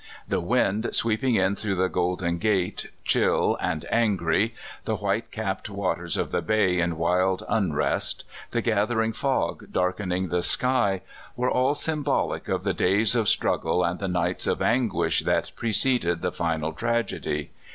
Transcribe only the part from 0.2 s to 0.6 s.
The